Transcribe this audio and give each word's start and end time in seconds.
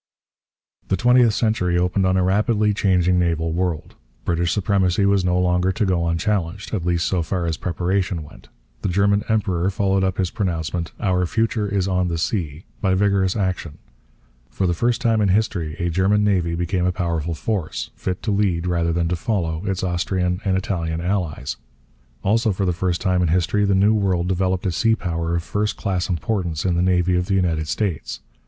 The 0.87 0.97
twentieth 0.97 1.35
century 1.35 1.77
opened 1.77 2.07
on 2.07 2.17
a 2.17 2.23
rapidly 2.23 2.73
changing 2.73 3.19
naval 3.19 3.53
world. 3.53 3.93
British 4.25 4.51
supremacy 4.51 5.05
was 5.05 5.23
no 5.23 5.37
longer 5.37 5.71
to 5.73 5.85
go 5.85 6.07
unchallenged, 6.07 6.73
at 6.73 6.83
least 6.87 7.05
so 7.05 7.21
far 7.21 7.45
as 7.45 7.55
preparation 7.55 8.23
went. 8.23 8.49
The 8.81 8.89
German 8.89 9.23
Emperor 9.29 9.69
followed 9.69 10.03
up 10.03 10.17
his 10.17 10.31
pronouncement, 10.31 10.91
'Our 10.99 11.27
future 11.27 11.67
is 11.67 11.87
on 11.87 12.07
the 12.07 12.17
sea,' 12.17 12.65
by 12.81 12.95
vigorous 12.95 13.35
action. 13.35 13.77
For 14.49 14.65
the 14.65 14.73
first 14.73 15.01
time 15.01 15.21
in 15.21 15.29
history 15.29 15.75
a 15.77 15.91
German 15.91 16.23
navy 16.23 16.55
became 16.55 16.87
a 16.87 16.91
powerful 16.91 17.35
force, 17.35 17.91
fit 17.95 18.23
to 18.23 18.31
lead, 18.31 18.65
rather 18.65 18.91
than 18.91 19.07
to 19.09 19.15
follow, 19.15 19.63
its 19.67 19.83
Austrian 19.83 20.41
and 20.43 20.57
Italian 20.57 20.99
allies. 20.99 21.57
Also 22.23 22.51
for 22.51 22.65
the 22.65 22.73
first 22.73 23.01
time 23.01 23.21
in 23.21 23.27
history 23.27 23.65
the 23.65 23.75
New 23.75 23.93
World 23.93 24.27
developed 24.27 24.65
a 24.65 24.71
sea 24.71 24.95
power 24.95 25.35
of 25.35 25.43
first 25.43 25.77
class 25.77 26.09
importance 26.09 26.65
in 26.65 26.73
the 26.73 26.81
navy 26.81 27.15
of 27.15 27.27
the 27.27 27.35
United 27.35 27.67
States. 27.67 28.21